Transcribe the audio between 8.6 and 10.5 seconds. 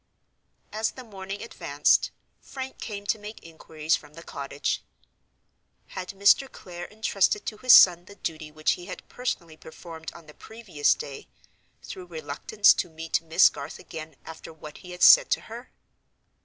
he had personally performed on the